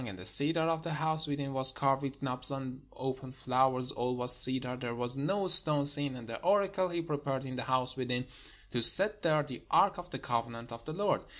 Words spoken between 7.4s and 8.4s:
in the house within,